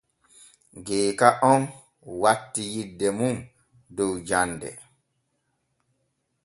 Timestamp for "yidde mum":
2.73-3.37